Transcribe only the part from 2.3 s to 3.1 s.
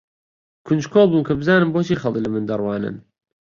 من دەڕوانن.